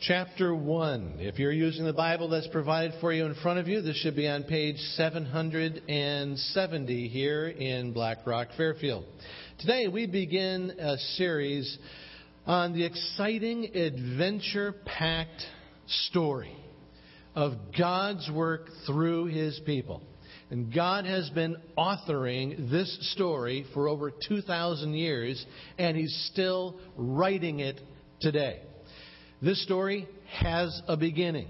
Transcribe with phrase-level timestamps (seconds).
[0.00, 1.16] chapter 1.
[1.18, 4.16] If you're using the Bible that's provided for you in front of you, this should
[4.16, 9.04] be on page 770 here in Black Rock, Fairfield.
[9.58, 11.76] Today we begin a series
[12.46, 15.42] on the exciting adventure packed
[16.08, 16.56] story
[17.34, 20.02] of God's work through His people.
[20.50, 25.44] And God has been authoring this story for over 2,000 years,
[25.78, 27.80] and He's still writing it
[28.20, 28.62] today.
[29.46, 30.08] This story
[30.40, 31.46] has a beginning.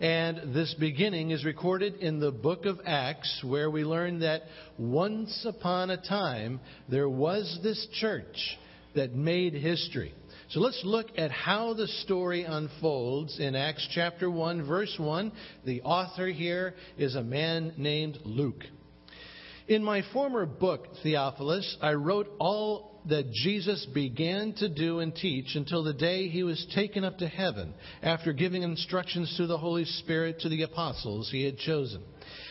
[0.00, 4.44] And this beginning is recorded in the book of Acts, where we learn that
[4.78, 8.56] once upon a time there was this church
[8.94, 10.14] that made history.
[10.48, 15.30] So let's look at how the story unfolds in Acts chapter 1, verse 1.
[15.66, 18.64] The author here is a man named Luke.
[19.68, 25.54] In my former book, Theophilus, I wrote all that Jesus began to do and teach
[25.54, 29.84] until the day he was taken up to heaven after giving instructions through the Holy
[29.84, 32.02] Spirit to the apostles he had chosen.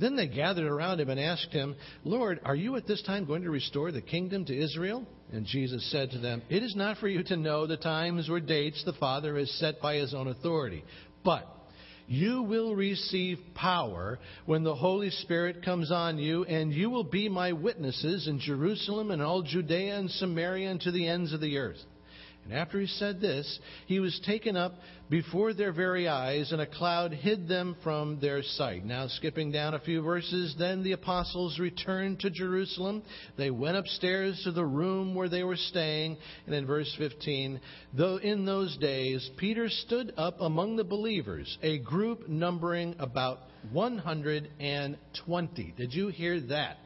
[0.00, 3.42] Then they gathered around him and asked him, Lord, are you at this time going
[3.42, 5.06] to restore the kingdom to Israel?
[5.32, 8.40] And Jesus said to them, It is not for you to know the times or
[8.40, 10.84] dates the Father has set by his own authority.
[11.24, 11.48] But
[12.06, 17.28] you will receive power when the Holy Spirit comes on you, and you will be
[17.28, 21.56] my witnesses in Jerusalem and all Judea and Samaria and to the ends of the
[21.56, 21.78] earth.
[22.44, 24.74] And after he said this, he was taken up
[25.10, 28.84] before their very eyes, and a cloud hid them from their sight.
[28.84, 33.02] Now, skipping down a few verses, then the apostles returned to Jerusalem.
[33.36, 36.16] They went upstairs to the room where they were staying.
[36.46, 37.60] And in verse 15,
[37.92, 43.38] though in those days Peter stood up among the believers, a group numbering about
[43.72, 45.74] 120.
[45.76, 46.78] Did you hear that?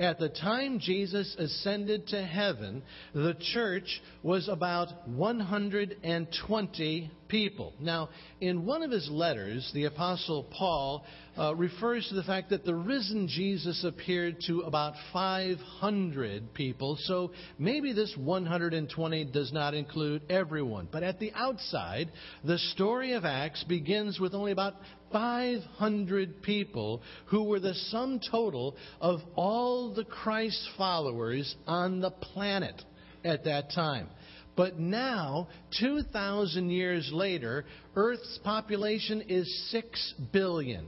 [0.00, 2.82] At the time Jesus ascended to heaven,
[3.14, 7.72] the church was about 120 people.
[7.80, 11.04] Now, in one of his letters, the Apostle Paul
[11.36, 17.32] uh, refers to the fact that the risen Jesus appeared to about 500 people, so
[17.58, 20.88] maybe this 120 does not include everyone.
[20.90, 22.10] But at the outside,
[22.44, 24.74] the story of Acts begins with only about
[25.12, 32.82] 500 people who were the sum total of all the Christ followers on the planet
[33.24, 34.08] at that time.
[34.56, 35.48] But now,
[35.80, 37.64] 2,000 years later,
[37.96, 40.86] Earth's population is 6 billion.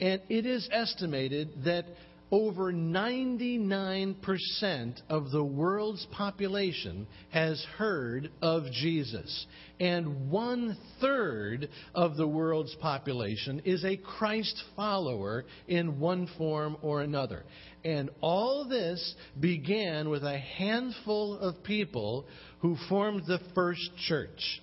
[0.00, 1.84] And it is estimated that
[2.32, 9.46] over 99% of the world's population has heard of Jesus.
[9.78, 17.02] And one third of the world's population is a Christ follower in one form or
[17.02, 17.44] another.
[17.84, 22.26] And all this began with a handful of people
[22.60, 24.62] who formed the first church.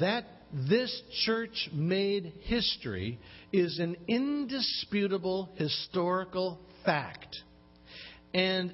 [0.00, 3.18] That this church made history
[3.52, 7.36] is an indisputable historical fact.
[8.32, 8.72] And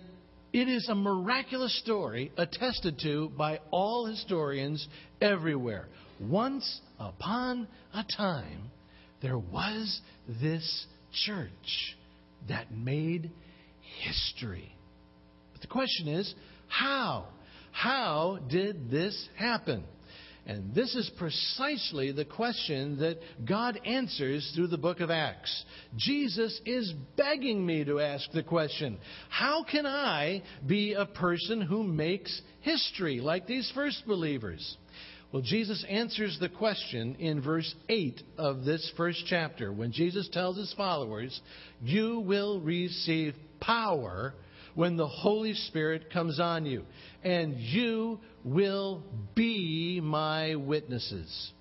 [0.53, 4.87] it is a miraculous story attested to by all historians
[5.21, 5.89] everywhere.
[6.19, 8.71] Once upon a time,
[9.23, 10.01] there was
[10.41, 10.87] this
[11.25, 11.97] church
[12.49, 13.31] that made
[13.99, 14.75] history.
[15.53, 16.35] But the question is,
[16.69, 17.27] how?
[17.73, 19.85] How did this happen?
[20.47, 25.65] And this is precisely the question that God answers through the book of Acts.
[25.97, 31.85] Jesus is begging me to ask the question how can I be a person who
[31.85, 34.77] makes history like these first believers?
[35.33, 40.57] Well, Jesus answers the question in verse 8 of this first chapter when Jesus tells
[40.57, 41.41] his followers,
[41.81, 44.35] You will receive power
[44.75, 46.85] when the Holy Spirit comes on you,
[47.23, 49.03] and you will
[49.35, 51.53] be my witnesses.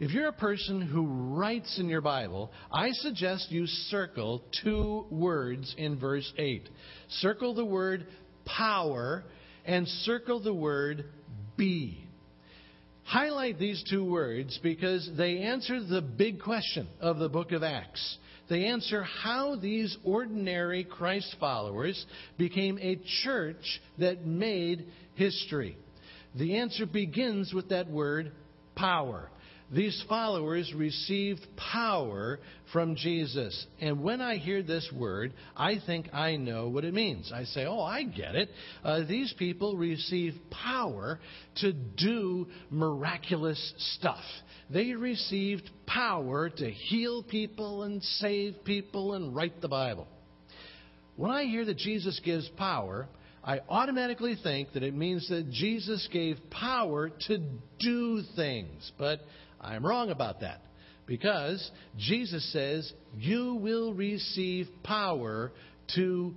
[0.00, 5.74] If you're a person who writes in your Bible, I suggest you circle two words
[5.76, 6.68] in verse 8.
[7.08, 8.06] Circle the word
[8.44, 9.24] power
[9.64, 11.04] and circle the word
[11.56, 12.04] be.
[13.04, 18.18] Highlight these two words because they answer the big question of the book of Acts.
[18.48, 22.06] They answer how these ordinary Christ followers
[22.38, 25.76] became a church that made history.
[26.34, 28.32] The answer begins with that word
[28.74, 29.30] power.
[29.70, 32.40] These followers received power
[32.72, 33.66] from Jesus.
[33.80, 37.30] And when I hear this word, I think I know what it means.
[37.34, 38.48] I say, oh, I get it.
[38.82, 41.20] Uh, these people received power
[41.56, 44.24] to do miraculous stuff.
[44.70, 50.08] They received power to heal people and save people and write the Bible.
[51.16, 53.06] When I hear that Jesus gives power,
[53.44, 57.38] I automatically think that it means that Jesus gave power to
[57.78, 58.92] do things.
[58.98, 59.20] But
[59.60, 60.62] I'm wrong about that.
[61.06, 65.52] Because Jesus says, You will receive power
[65.94, 66.34] to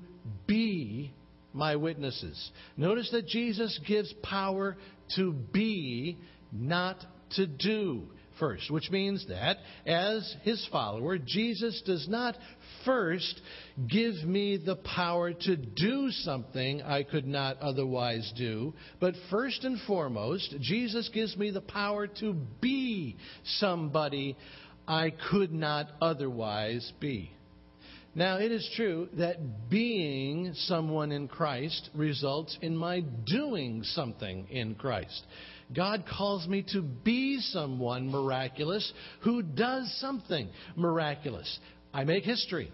[0.47, 1.13] be
[1.53, 2.51] my witnesses.
[2.77, 4.77] Notice that Jesus gives power
[5.15, 6.17] to be,
[6.51, 6.97] not
[7.35, 8.07] to do
[8.39, 12.37] first, which means that as his follower, Jesus does not
[12.85, 13.41] first
[13.89, 19.79] give me the power to do something I could not otherwise do, but first and
[19.87, 23.17] foremost, Jesus gives me the power to be
[23.59, 24.37] somebody
[24.87, 27.31] I could not otherwise be.
[28.13, 34.75] Now, it is true that being someone in Christ results in my doing something in
[34.75, 35.25] Christ.
[35.73, 38.91] God calls me to be someone miraculous
[39.21, 41.59] who does something miraculous.
[41.93, 42.69] I make history.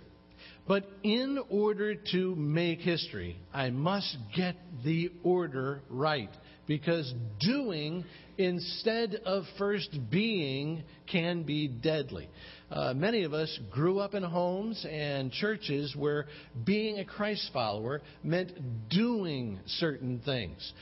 [0.68, 6.32] But in order to make history, I must get the order right.
[6.68, 8.04] Because doing
[8.38, 12.30] instead of first being can be deadly.
[12.70, 16.28] Uh, many of us grew up in homes and churches where
[16.66, 18.52] being a Christ follower meant
[18.90, 20.74] doing certain things.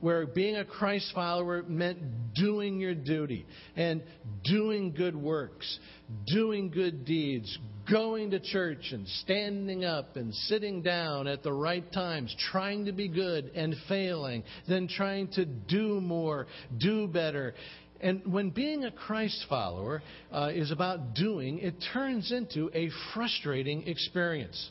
[0.00, 1.98] Where being a Christ follower meant
[2.34, 3.46] doing your duty
[3.76, 4.02] and
[4.44, 5.78] doing good works,
[6.26, 7.58] doing good deeds,
[7.90, 12.92] going to church and standing up and sitting down at the right times, trying to
[12.92, 16.46] be good and failing, then trying to do more,
[16.78, 17.54] do better.
[18.00, 20.02] And when being a Christ follower
[20.32, 24.70] uh, is about doing, it turns into a frustrating experience.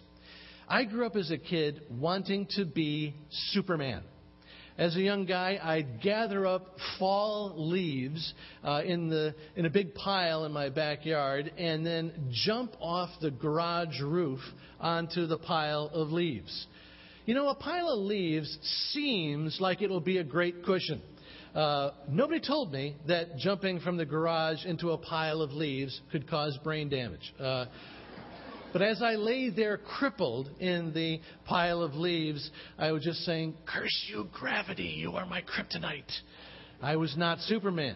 [0.68, 3.15] I grew up as a kid wanting to be
[3.51, 4.04] Superman.
[4.75, 8.33] As a young guy, I'd gather up fall leaves
[8.63, 13.29] uh, in, the, in a big pile in my backyard and then jump off the
[13.29, 14.39] garage roof
[14.79, 16.65] onto the pile of leaves.
[17.25, 18.57] You know, a pile of leaves
[18.91, 21.01] seems like it'll be a great cushion.
[21.53, 26.27] Uh, nobody told me that jumping from the garage into a pile of leaves could
[26.27, 27.33] cause brain damage.
[27.39, 27.65] Uh,
[28.73, 33.53] but as I lay there crippled in the pile of leaves, I was just saying,
[33.65, 36.11] Curse you, gravity, you are my kryptonite.
[36.81, 37.95] I was not Superman.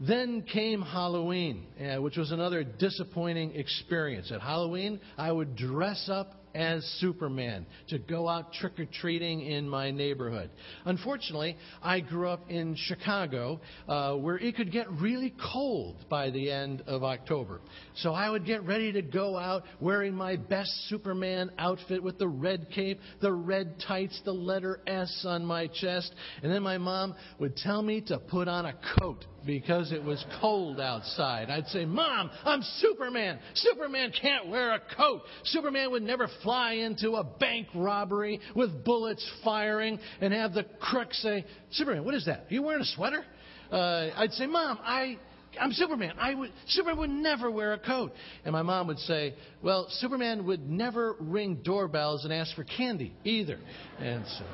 [0.00, 4.32] Then came Halloween, uh, which was another disappointing experience.
[4.32, 9.68] At Halloween, I would dress up as Superman to go out trick or treating in
[9.68, 10.50] my neighborhood.
[10.86, 16.50] Unfortunately, I grew up in Chicago uh, where it could get really cold by the
[16.50, 17.60] end of October.
[17.96, 22.28] So I would get ready to go out wearing my best Superman outfit with the
[22.28, 26.14] red cape, the red tights, the letter S on my chest.
[26.42, 30.22] And then my mom would tell me to put on a coat because it was
[30.40, 31.48] cold outside.
[31.48, 33.38] I'd say, Mom, I'm Superman.
[33.54, 35.22] Superman can't wear a coat.
[35.44, 41.14] Superman would never fly into a bank robbery with bullets firing and have the crook
[41.14, 42.46] say, Superman, what is that?
[42.50, 43.24] Are you wearing a sweater?
[43.70, 45.18] Uh, I'd say, Mom, I.
[45.58, 46.16] I'm Superman.
[46.20, 48.12] I would, Superman would never wear a coat.
[48.44, 53.14] And my mom would say, Well, Superman would never ring doorbells and ask for candy
[53.24, 53.58] either.
[53.98, 54.44] And so,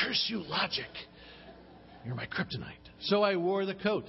[0.00, 0.86] curse you, logic.
[2.04, 2.81] You're my kryptonite.
[3.02, 4.04] So I wore the coat.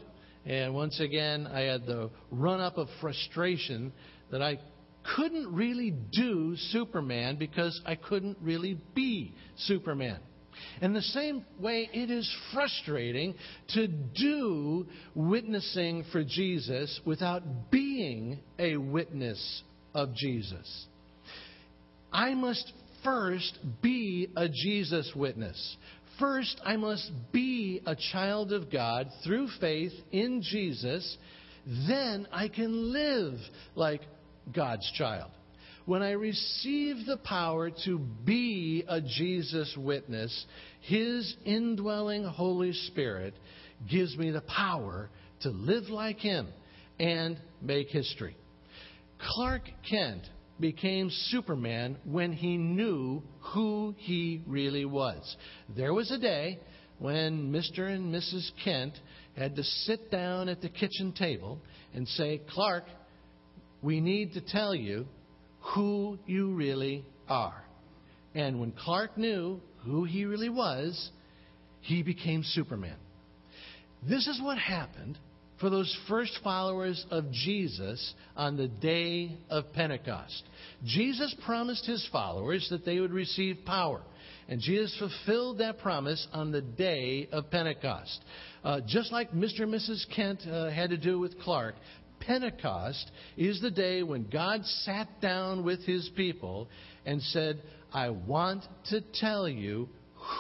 [0.46, 3.94] And once again, I had the run up of frustration
[4.32, 4.60] that I
[5.16, 10.20] couldn't really do Superman because I couldn't really be Superman.
[10.82, 13.36] In the same way, it is frustrating
[13.70, 14.86] to do
[15.16, 20.86] witnessing for Jesus without being a witness of Jesus.
[22.12, 22.72] I must
[23.04, 25.78] first be a Jesus witness.
[26.24, 31.18] First, I must be a child of God through faith in Jesus.
[31.86, 33.38] Then I can live
[33.76, 34.04] like
[34.56, 35.32] God's child.
[35.86, 40.46] When I receive the power to be a Jesus witness,
[40.80, 43.34] His indwelling Holy Spirit
[43.92, 45.10] gives me the power
[45.42, 46.48] to live like Him
[47.02, 48.38] and make history.
[49.20, 50.24] Clark Kent
[50.60, 55.36] became Superman when he knew who he really was.
[55.76, 56.60] There was a day
[57.00, 57.94] when Mr.
[57.94, 58.52] and Mrs.
[58.64, 58.94] Kent
[59.36, 61.60] had to sit down at the kitchen table
[61.94, 62.86] and say, Clark,
[63.82, 65.06] we need to tell you
[65.76, 67.64] who you really are.
[68.36, 71.10] And when Clark knew who he really was,
[71.82, 72.98] he became Superman.
[74.08, 75.18] This is what happened
[75.64, 80.44] for those first followers of Jesus on the day of Pentecost.
[80.84, 84.02] Jesus promised his followers that they would receive power.
[84.50, 88.26] And Jesus fulfilled that promise on the day of Pentecost.
[88.62, 89.62] Uh, just like Mr.
[89.62, 90.06] and Mrs.
[90.14, 91.76] Kent uh, had to do with Clark,
[92.20, 96.68] Pentecost is the day when God sat down with his people
[97.06, 99.88] and said, I want to tell you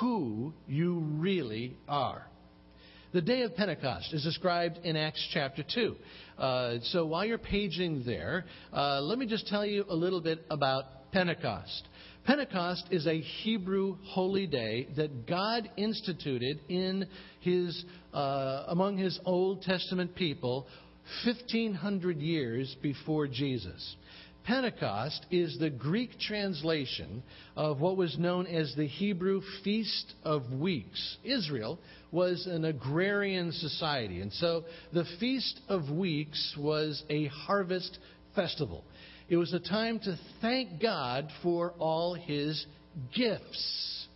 [0.01, 2.27] who you really are.
[3.13, 5.95] The day of Pentecost is described in Acts chapter 2.
[6.35, 8.43] Uh, so while you're paging there,
[8.75, 11.87] uh, let me just tell you a little bit about Pentecost.
[12.25, 17.05] Pentecost is a Hebrew holy day that God instituted in
[17.41, 20.65] his, uh, among his Old Testament people
[21.23, 23.95] 1,500 years before Jesus.
[24.43, 27.23] Pentecost is the Greek translation
[27.55, 31.17] of what was known as the Hebrew Feast of Weeks.
[31.23, 31.79] Israel
[32.11, 37.97] was an agrarian society, and so the Feast of Weeks was a harvest
[38.35, 38.83] festival.
[39.29, 42.65] It was a time to thank God for all his
[43.15, 44.07] gifts.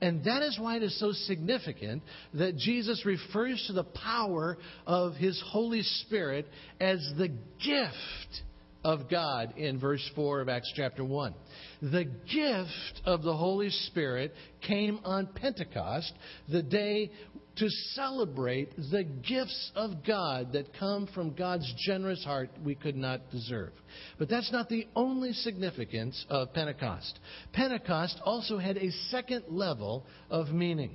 [0.00, 2.02] And that is why it is so significant
[2.34, 6.46] that Jesus refers to the power of his Holy Spirit
[6.80, 8.42] as the gift
[8.84, 11.34] of God in verse 4 of Acts chapter 1.
[11.82, 16.12] The gift of the Holy Spirit came on Pentecost,
[16.48, 17.10] the day
[17.56, 23.30] to celebrate the gifts of God that come from God's generous heart we could not
[23.30, 23.72] deserve.
[24.18, 27.18] But that's not the only significance of Pentecost.
[27.52, 30.94] Pentecost also had a second level of meaning.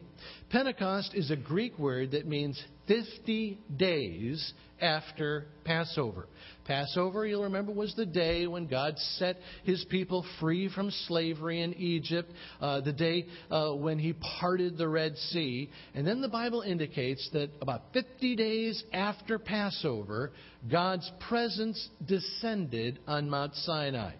[0.49, 6.27] Pentecost is a Greek word that means 50 days after Passover.
[6.65, 11.73] Passover, you'll remember, was the day when God set his people free from slavery in
[11.75, 15.69] Egypt, uh, the day uh, when he parted the Red Sea.
[15.93, 20.31] And then the Bible indicates that about 50 days after Passover,
[20.69, 24.13] God's presence descended on Mount Sinai.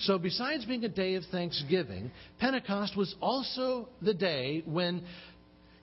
[0.00, 5.02] So, besides being a day of thanksgiving, Pentecost was also the day when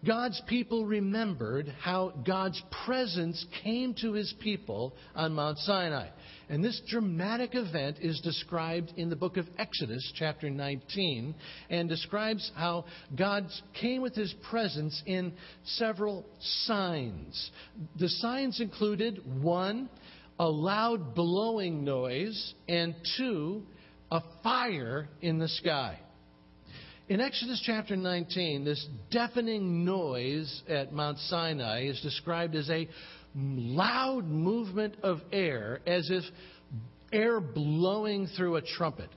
[0.06, 6.10] God's people remembered how God's presence came to his people on Mount Sinai.
[6.50, 11.34] And this dramatic event is described in the book of Exodus, chapter 19,
[11.70, 12.84] and describes how
[13.18, 13.48] God
[13.80, 15.34] came with his presence in
[15.64, 16.26] several
[16.66, 17.52] signs.
[17.98, 19.90] The signs included one,
[20.38, 23.64] a loud blowing noise, and two,
[24.12, 25.98] a fire in the sky.
[27.10, 32.88] In Exodus chapter 19, this deafening noise at Mount Sinai is described as a
[33.36, 36.24] loud movement of air, as if
[37.12, 39.10] air blowing through a trumpet.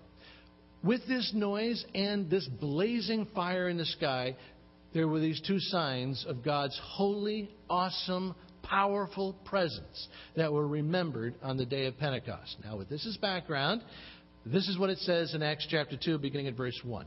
[0.83, 4.35] With this noise and this blazing fire in the sky,
[4.93, 11.57] there were these two signs of God's holy, awesome, powerful presence that were remembered on
[11.57, 12.57] the day of Pentecost.
[12.65, 13.83] Now, with this as background,
[14.45, 17.07] this is what it says in Acts chapter 2, beginning at verse 1.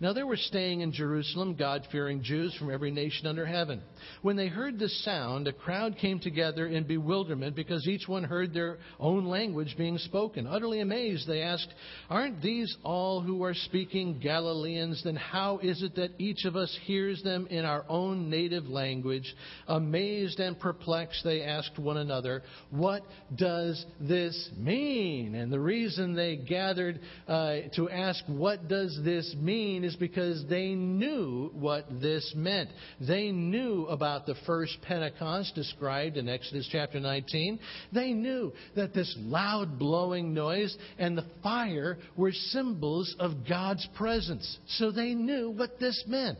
[0.00, 3.82] Now there were staying in Jerusalem God fearing Jews from every nation under heaven.
[4.22, 8.54] When they heard this sound, a crowd came together in bewilderment because each one heard
[8.54, 10.46] their own language being spoken.
[10.46, 11.68] Utterly amazed, they asked,
[12.08, 15.02] Aren't these all who are speaking Galileans?
[15.04, 19.34] Then how is it that each of us hears them in our own native language?
[19.68, 23.02] Amazed and perplexed, they asked one another, What
[23.34, 25.34] does this mean?
[25.34, 29.84] And the reason they gathered uh, to ask, What does this mean?
[29.84, 32.70] is because they knew what this meant.
[33.00, 37.58] They knew about the first Pentecost described in Exodus chapter 19.
[37.92, 44.58] They knew that this loud blowing noise and the fire were symbols of God's presence.
[44.78, 46.38] So they knew what this meant.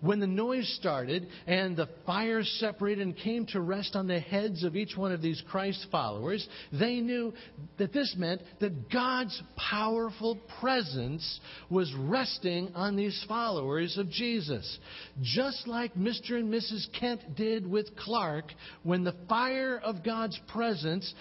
[0.00, 4.62] When the noise started and the fire separated and came to rest on the heads
[4.62, 7.32] of each one of these Christ followers, they knew
[7.78, 14.78] that this meant that God's powerful presence was resting on these followers of Jesus.
[15.20, 16.32] Just like Mr.
[16.32, 16.86] and Mrs.
[16.98, 18.44] Kent did with Clark,
[18.84, 21.12] when the fire of God's presence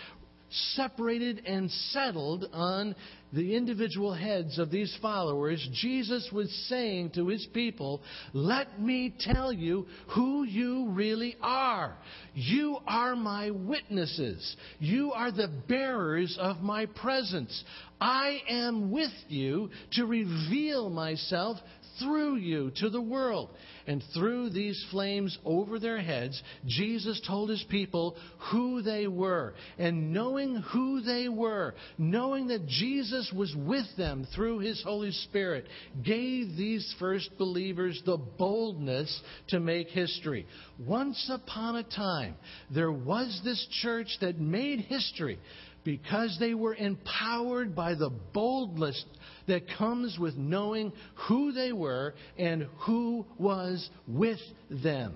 [0.75, 2.96] separated and settled on
[3.34, 8.01] the individual heads of these followers, Jesus was saying to his people,
[8.34, 11.98] Let me tell you who you really are.
[12.34, 14.55] You are my witnesses.
[14.79, 17.63] You are the bearers of my presence.
[18.00, 21.57] I am with you to reveal myself
[22.00, 23.50] through you to the world.
[23.86, 28.18] And through these flames over their heads, Jesus told his people
[28.51, 29.54] who they were.
[29.77, 35.68] And knowing who they were, knowing that Jesus was with them through his Holy Spirit,
[36.04, 40.46] gave these first believers the boldness to make history.
[40.86, 42.36] Once upon a time,
[42.70, 45.39] there was this church that made history
[45.88, 49.06] because they were empowered by the boldness
[49.48, 50.91] that comes with knowing
[51.29, 55.15] who they were and who was with them.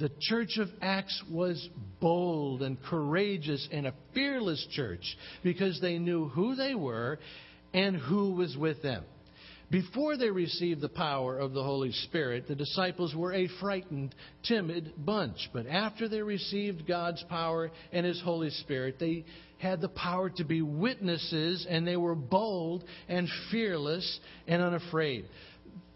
[0.00, 1.68] The church of Acts was
[2.00, 5.04] bold and courageous and a fearless church
[5.44, 7.20] because they knew who they were
[7.72, 9.04] and who was with them.
[9.74, 14.14] Before they received the power of the Holy Spirit, the disciples were a frightened,
[14.44, 15.50] timid bunch.
[15.52, 19.24] But after they received God's power and His Holy Spirit, they
[19.58, 25.24] had the power to be witnesses, and they were bold and fearless and unafraid.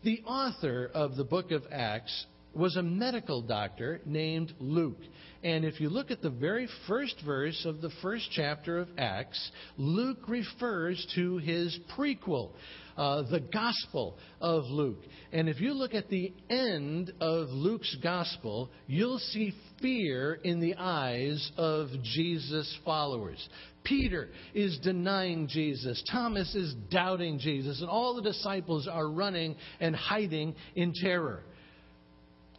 [0.03, 4.99] The author of the book of Acts was a medical doctor named Luke.
[5.45, 9.53] And if you look at the very first verse of the first chapter of Acts,
[9.77, 12.51] Luke refers to his prequel
[12.99, 14.99] uh, the Gospel of Luke.
[15.33, 20.75] And if you look at the end of Luke's Gospel, you'll see fear in the
[20.75, 23.49] eyes of Jesus' followers.
[23.85, 26.02] Peter is denying Jesus.
[26.11, 27.81] Thomas is doubting Jesus.
[27.81, 31.45] And all the disciples are running and hiding in terror.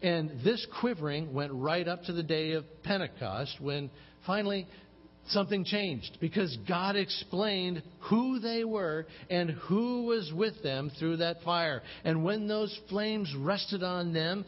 [0.02, 3.92] And this quivering went right up to the day of Pentecost when
[4.26, 4.66] finally
[5.30, 11.42] something changed because God explained who they were and who was with them through that
[11.44, 11.82] fire.
[12.04, 14.46] And when those flames rested on them,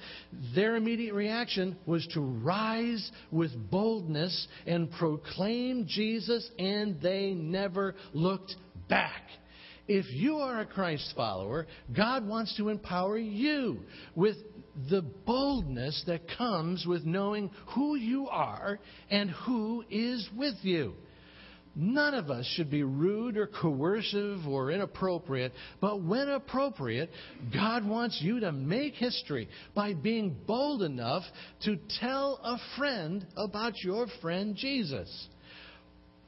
[0.55, 8.55] their immediate reaction was to rise with boldness and proclaim Jesus, and they never looked
[8.89, 9.23] back.
[9.87, 13.79] If you are a Christ follower, God wants to empower you
[14.15, 14.37] with
[14.89, 18.79] the boldness that comes with knowing who you are
[19.09, 20.93] and who is with you.
[21.73, 27.09] None of us should be rude or coercive or inappropriate, but when appropriate,
[27.53, 31.23] God wants you to make history by being bold enough
[31.63, 35.27] to tell a friend about your friend Jesus.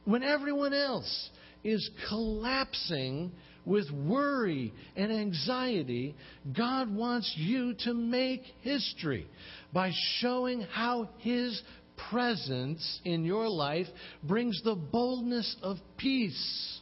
[0.05, 1.29] When everyone else
[1.63, 3.31] is collapsing
[3.65, 6.15] with worry and anxiety,
[6.55, 9.27] God wants you to make history
[9.71, 11.61] by showing how His
[12.09, 13.87] presence in your life
[14.23, 16.79] brings the boldness of peace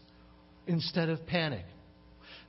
[0.67, 1.65] instead of panic.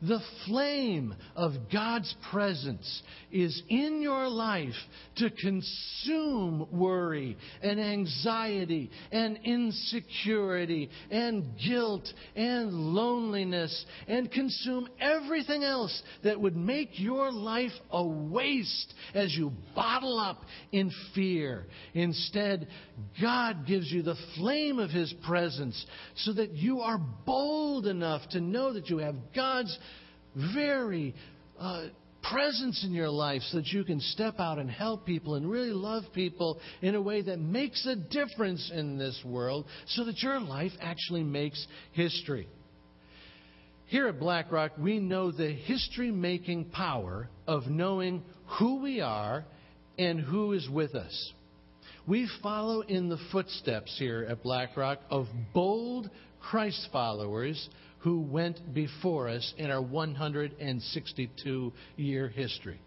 [0.02, 4.74] The flame of God's presence is in your life
[5.18, 16.02] to consume worry and anxiety and insecurity and guilt and loneliness and consume everything else
[16.24, 21.66] that would make your life a waste as you bottle up in fear.
[21.94, 22.66] Instead,
[23.20, 25.86] God gives you the flame of His presence
[26.16, 29.78] so that you are bold enough to know that you have God's
[30.54, 31.14] very
[31.58, 31.86] uh,
[32.22, 35.72] presence in your life so that you can step out and help people and really
[35.72, 40.40] love people in a way that makes a difference in this world so that your
[40.40, 42.48] life actually makes history.
[43.86, 48.22] Here at BlackRock, we know the history making power of knowing
[48.58, 49.44] who we are
[49.98, 51.32] and who is with us.
[52.06, 57.68] We follow in the footsteps here at BlackRock of bold Christ followers
[58.02, 62.80] who went before us in our 162 year history.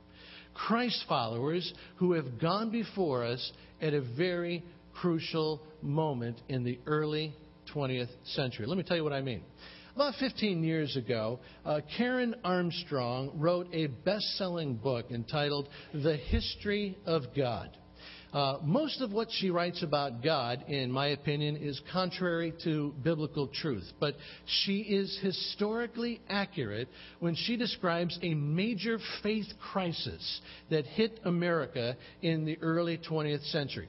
[0.54, 3.52] Christ followers who have gone before us
[3.82, 7.34] at a very crucial moment in the early
[7.74, 8.66] 20th century.
[8.66, 9.44] Let me tell you what I mean.
[9.96, 16.98] About 15 years ago, uh, Karen Armstrong wrote a best selling book entitled The History
[17.06, 17.78] of God.
[18.36, 23.48] Uh, most of what she writes about God, in my opinion, is contrary to biblical
[23.48, 23.90] truth.
[23.98, 26.90] But she is historically accurate
[27.22, 33.88] when she describes a major faith crisis that hit America in the early 20th century.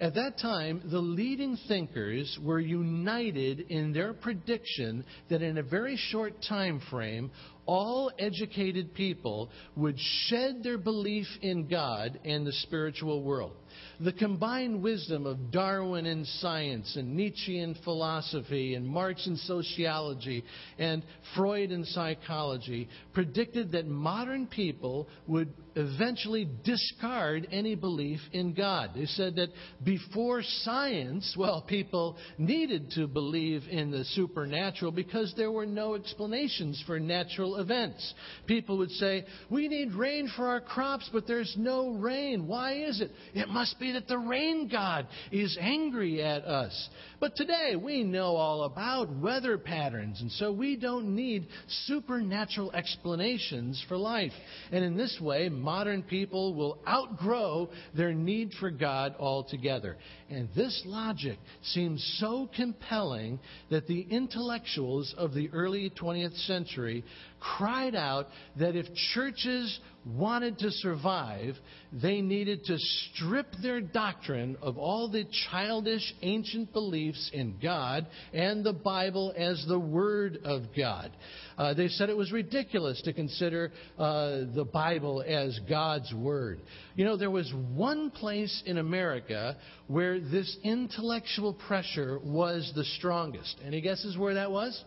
[0.00, 5.96] At that time, the leading thinkers were united in their prediction that in a very
[5.96, 7.32] short time frame,
[7.66, 13.52] all educated people would shed their belief in God and the spiritual world.
[14.00, 20.44] The combined wisdom of Darwin in science and Nietzsche in philosophy and Marx in sociology
[20.78, 21.02] and
[21.36, 28.90] Freud in psychology predicted that modern people would eventually discard any belief in God.
[28.94, 29.50] They said that
[29.84, 36.82] before science, well, people needed to believe in the supernatural because there were no explanations
[36.86, 38.14] for natural events.
[38.46, 42.46] People would say, We need rain for our crops, but there's no rain.
[42.46, 43.10] Why is it?
[43.34, 46.88] It must be that the rain god is angry at us.
[47.22, 51.46] But today we know all about weather patterns, and so we don't need
[51.86, 54.32] supernatural explanations for life.
[54.72, 59.98] And in this way, modern people will outgrow their need for God altogether.
[60.30, 63.38] And this logic seems so compelling
[63.70, 67.04] that the intellectuals of the early 20th century
[67.38, 71.56] cried out that if churches wanted to survive,
[71.92, 78.64] they needed to strip their doctrine of all the childish ancient beliefs in God and
[78.64, 81.10] the Bible as the Word of God.
[81.56, 86.60] Uh, they said it was ridiculous to consider uh, the Bible as God's Word.
[86.94, 93.56] You know, there was one place in America where this intellectual pressure was the strongest.
[93.64, 94.82] Any guesses where that was?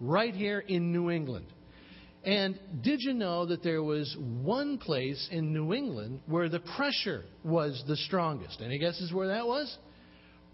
[0.00, 1.46] Right here in New England.
[2.24, 7.24] And did you know that there was one place in New England where the pressure
[7.44, 8.62] was the strongest?
[8.64, 9.76] Any guesses where that was?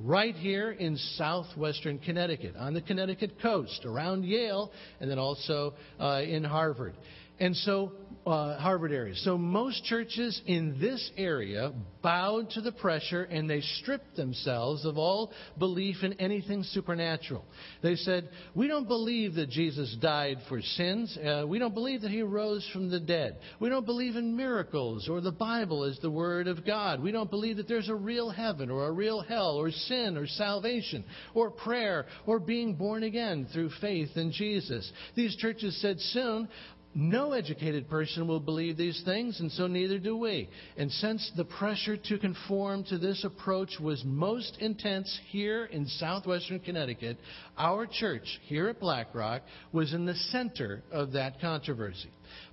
[0.03, 6.23] Right here in southwestern Connecticut, on the Connecticut coast, around Yale, and then also uh,
[6.25, 6.95] in Harvard.
[7.39, 7.93] And so
[8.27, 9.15] uh, Harvard area.
[9.17, 14.99] So most churches in this area bowed to the pressure and they stripped themselves of
[14.99, 17.45] all belief in anything supernatural.
[17.83, 21.17] They said, We don't believe that Jesus died for sins.
[21.17, 23.39] Uh, we don't believe that he rose from the dead.
[23.59, 27.03] We don't believe in miracles or the Bible as the Word of God.
[27.03, 30.27] We don't believe that there's a real heaven or a real hell or sin or
[30.27, 31.05] salvation
[31.35, 34.91] or prayer or being born again through faith in Jesus.
[35.15, 36.49] These churches said soon,
[36.95, 40.49] no educated person will believe these things, and so neither do we.
[40.77, 46.61] And since the pressure to conform to this approach was most intense here in southwestern
[46.61, 47.19] Connecticut,
[47.57, 52.11] our church here at Black Rock was in the center of that controversy.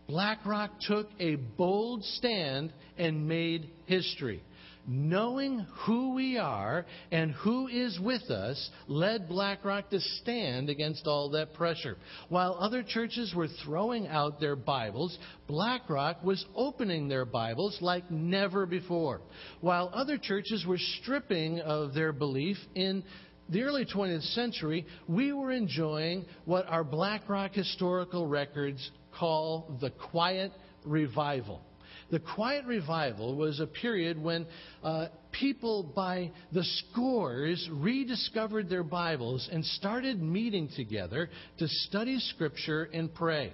[0.08, 4.44] Black Rock took a bold stand and made history
[4.88, 11.30] knowing who we are and who is with us led BlackRock to stand against all
[11.32, 11.98] that pressure.
[12.30, 18.66] While other churches were throwing out their Bibles, BlackRock was opening their Bibles like never
[18.66, 19.22] before.
[19.60, 23.04] While other churches were stripping of their belief in
[23.50, 30.52] the early 20th century, we were enjoying what our BlackRock historical records call the quiet
[30.86, 31.62] revival.
[32.10, 34.46] The Quiet Revival was a period when
[34.84, 35.08] uh,
[35.40, 43.14] people by the scores rediscovered their Bibles and started meeting together to study Scripture and
[43.14, 43.54] pray.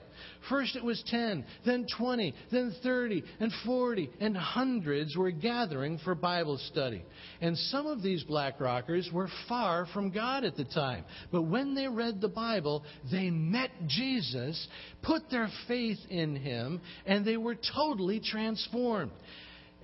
[0.49, 6.15] First it was 10, then 20, then 30, and 40, and hundreds were gathering for
[6.15, 7.03] Bible study.
[7.41, 11.05] And some of these black rockers were far from God at the time.
[11.31, 14.67] But when they read the Bible, they met Jesus,
[15.01, 19.11] put their faith in him, and they were totally transformed.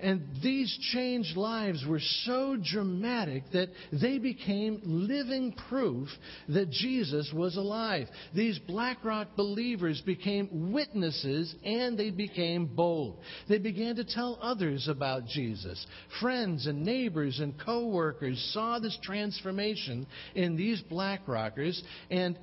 [0.02, 6.08] And these changed lives were so dramatic that they became living proof
[6.48, 8.08] that Jesus was alive.
[8.34, 13.20] These Black Rock believers became witnesses and they became bold.
[13.50, 15.86] They began to tell others about Jesus.
[16.22, 22.38] Friends and neighbors and co workers saw this transformation in these Black Rockers and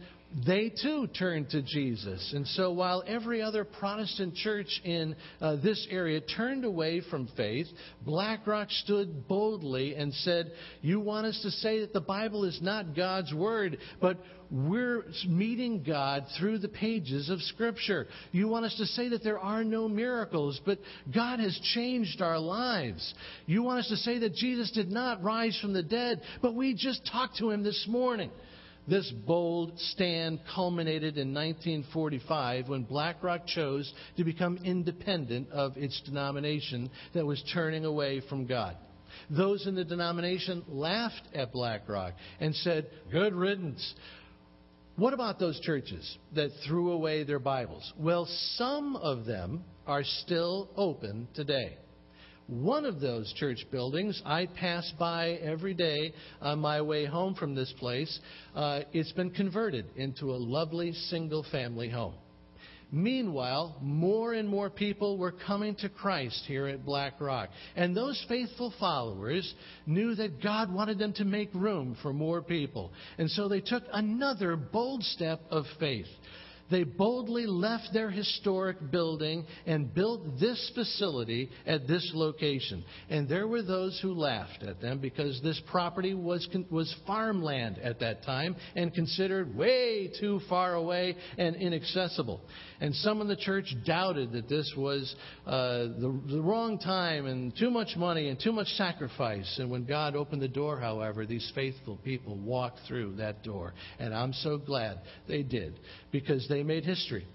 [0.44, 2.32] they too turned to Jesus.
[2.34, 7.68] And so while every other Protestant church in uh, this area turned away from faith,
[8.04, 12.96] BlackRock stood boldly and said, You want us to say that the Bible is not
[12.96, 14.18] God's Word, but
[14.50, 18.06] we're meeting God through the pages of Scripture.
[18.32, 20.78] You want us to say that there are no miracles, but
[21.14, 23.14] God has changed our lives.
[23.46, 26.74] You want us to say that Jesus did not rise from the dead, but we
[26.74, 28.30] just talked to him this morning.
[28.88, 36.90] This bold stand culminated in 1945 when BlackRock chose to become independent of its denomination
[37.12, 38.76] that was turning away from God.
[39.30, 43.94] Those in the denomination laughed at BlackRock and said, Good riddance.
[44.96, 47.92] What about those churches that threw away their Bibles?
[47.98, 51.76] Well, some of them are still open today.
[52.48, 57.56] One of those church buildings I pass by every day on my way home from
[57.56, 58.20] this place.
[58.54, 62.14] Uh, it's been converted into a lovely single family home.
[62.92, 67.48] Meanwhile, more and more people were coming to Christ here at Black Rock.
[67.74, 69.52] And those faithful followers
[69.84, 72.92] knew that God wanted them to make room for more people.
[73.18, 76.06] And so they took another bold step of faith
[76.70, 82.84] they boldly left their historic building and built this facility at this location.
[83.08, 88.00] And there were those who laughed at them because this property was, was farmland at
[88.00, 92.40] that time and considered way too far away and inaccessible.
[92.80, 95.14] And some in the church doubted that this was
[95.46, 99.56] uh, the, the wrong time and too much money and too much sacrifice.
[99.58, 103.72] And when God opened the door, however, these faithful people walked through that door.
[103.98, 105.78] And I'm so glad they did
[106.12, 107.26] because they made history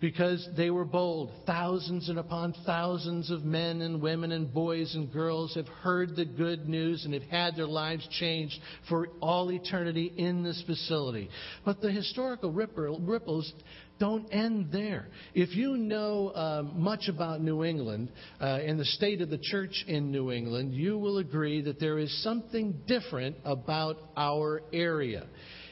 [0.00, 1.30] because they were bold.
[1.46, 6.24] Thousands and upon thousands of men and women and boys and girls have heard the
[6.24, 11.28] good news and have had their lives changed for all eternity in this facility.
[11.64, 13.52] But the historical ripples
[13.98, 15.08] don't end there.
[15.34, 19.84] If you know uh, much about New England uh, and the state of the church
[19.86, 25.26] in New England, you will agree that there is something different about our area.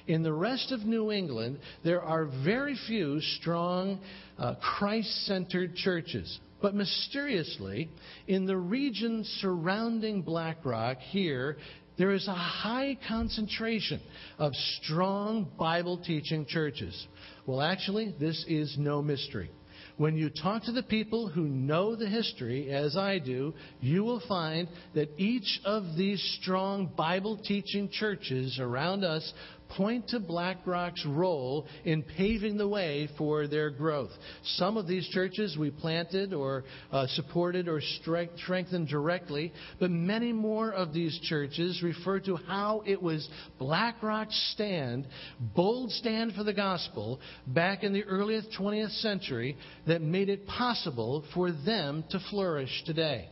[0.08, 4.00] In the rest of New England, there are very few strong
[4.38, 6.40] uh, Christ centered churches.
[6.62, 7.90] But mysteriously,
[8.26, 11.58] in the region surrounding Black Rock here,
[11.98, 14.00] there is a high concentration
[14.38, 17.06] of strong Bible teaching churches.
[17.46, 19.50] Well, actually, this is no mystery.
[19.98, 24.22] When you talk to the people who know the history, as I do, you will
[24.28, 29.32] find that each of these strong Bible teaching churches around us
[29.70, 34.10] point to BlackRock's role in paving the way for their growth.
[34.56, 40.72] Some of these churches we planted or uh, supported or strengthened directly, but many more
[40.72, 43.28] of these churches refer to how it was
[43.58, 45.06] BlackRock's stand,
[45.54, 51.24] bold stand for the gospel, back in the early 20th century that made it possible
[51.34, 53.28] for them to flourish today.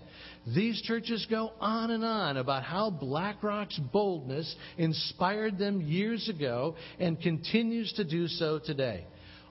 [0.46, 7.20] These churches go on and on about how BlackRock's boldness inspired them years ago and
[7.20, 9.06] continues to do so today.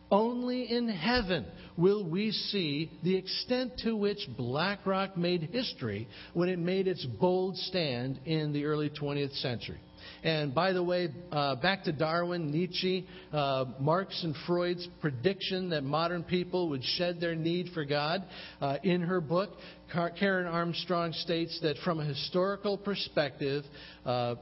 [0.10, 6.60] Only in heaven will we see the extent to which BlackRock made history when it
[6.60, 9.80] made its bold stand in the early 20th century.
[10.24, 15.84] And by the way, uh, back to Darwin, Nietzsche, uh, Marx, and Freud's prediction that
[15.84, 18.24] modern people would shed their need for God.
[18.60, 19.52] Uh, in her book,
[19.92, 23.64] Karen Armstrong states that from a historical perspective,
[24.06, 24.36] uh,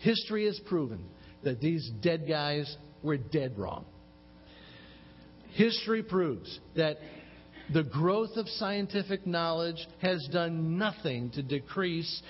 [0.00, 1.04] history has proven
[1.42, 3.84] that these dead guys were dead wrong.
[5.54, 6.98] History proves that
[7.72, 12.22] the growth of scientific knowledge has done nothing to decrease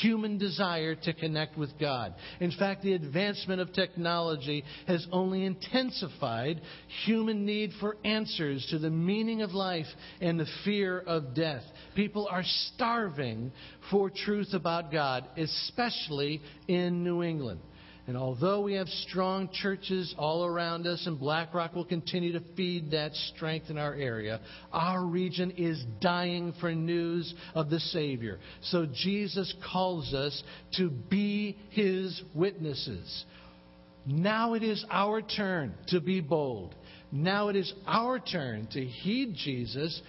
[0.00, 2.14] human desire to connect with God.
[2.40, 6.60] In fact, the advancement of technology has only intensified
[7.04, 9.86] human need for answers to the meaning of life
[10.20, 11.62] and the fear of death.
[11.94, 12.44] People are
[12.74, 13.52] starving
[13.90, 17.60] for truth about God, especially in New England.
[18.06, 22.92] And although we have strong churches all around us, and BlackRock will continue to feed
[22.92, 24.40] that strength in our area,
[24.72, 28.38] our region is dying for news of the Savior.
[28.62, 30.40] So Jesus calls us
[30.76, 33.24] to be His witnesses.
[34.06, 36.76] Now it is our turn to be bold.
[37.10, 40.00] Now it is our turn to heed Jesus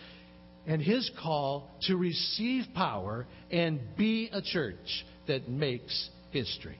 [0.67, 6.77] and His call to receive power and be a church that makes history.